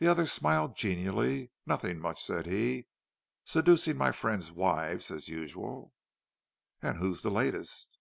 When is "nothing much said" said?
1.64-2.44